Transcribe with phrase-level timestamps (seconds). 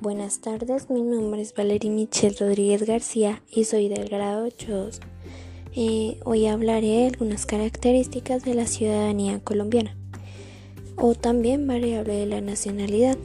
[0.00, 4.88] Buenas tardes, mi nombre es Valerie Michelle Rodríguez García y soy del grado 8.
[5.76, 9.94] Eh, hoy hablaré de algunas características de la ciudadanía colombiana
[10.96, 13.18] o también variable de la nacionalidad.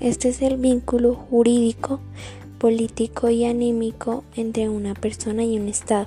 [0.00, 2.00] Este es el vínculo jurídico,
[2.56, 6.06] político y anímico entre una persona y un Estado.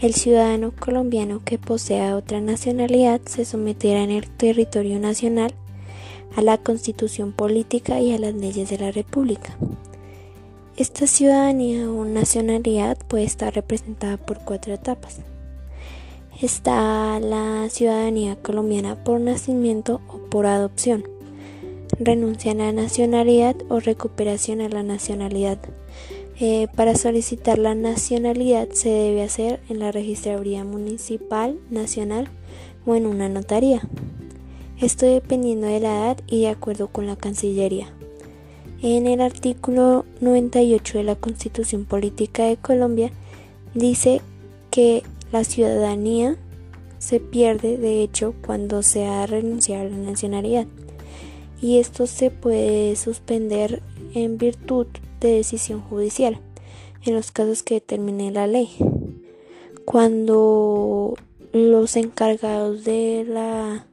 [0.00, 5.52] El ciudadano colombiano que posea otra nacionalidad se someterá en el territorio nacional
[6.38, 9.58] a la constitución política y a las leyes de la República.
[10.76, 15.18] Esta ciudadanía o nacionalidad puede estar representada por cuatro etapas.
[16.40, 21.02] Está la ciudadanía colombiana por nacimiento o por adopción,
[21.98, 25.58] renuncia a la nacionalidad o recuperación a la nacionalidad.
[26.38, 32.28] Eh, para solicitar la nacionalidad se debe hacer en la registraduría municipal, nacional
[32.86, 33.82] o en una notaría.
[34.80, 37.92] Esto dependiendo de la edad y de acuerdo con la Cancillería.
[38.80, 43.10] En el artículo 98 de la Constitución Política de Colombia
[43.74, 44.20] dice
[44.70, 46.36] que la ciudadanía
[47.00, 50.68] se pierde de hecho cuando se ha renunciado a la nacionalidad
[51.60, 53.82] y esto se puede suspender
[54.14, 54.86] en virtud
[55.20, 56.38] de decisión judicial
[57.04, 58.70] en los casos que determine la ley.
[59.84, 61.14] Cuando
[61.52, 63.88] los encargados de la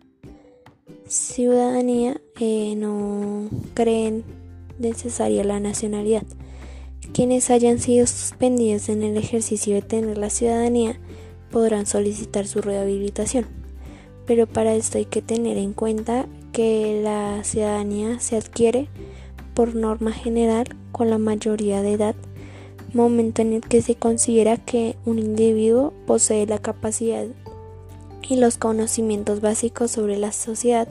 [1.08, 4.23] ciudadanía eh, no creen
[4.80, 6.23] necesaria la nacionalidad.
[7.14, 11.00] Quienes hayan sido suspendidos en el ejercicio de tener la ciudadanía
[11.52, 13.45] podrán solicitar su rehabilitación.
[14.26, 18.89] Pero para esto hay que tener en cuenta que la ciudadanía se adquiere
[19.53, 22.16] por norma general con la mayoría de edad,
[22.94, 27.26] momento en el que se considera que un individuo posee la capacidad
[28.28, 30.88] y los conocimientos básicos sobre la sociedad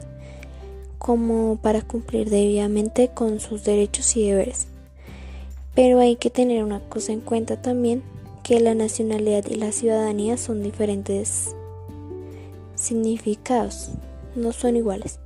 [0.97, 4.67] como para cumplir debidamente con sus derechos y deberes.
[5.75, 8.01] Pero hay que tener una cosa en cuenta también,
[8.43, 11.55] que la nacionalidad y la ciudadanía son diferentes
[12.75, 13.89] significados,
[14.35, 15.19] no son iguales.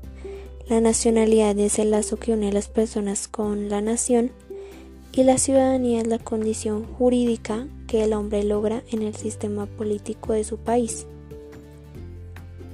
[0.67, 4.31] La nacionalidad es el lazo que une a las personas con la nación
[5.11, 10.33] y la ciudadanía es la condición jurídica que el hombre logra en el sistema político
[10.33, 11.05] de su país.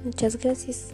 [0.06, 0.92] Muchas gracias.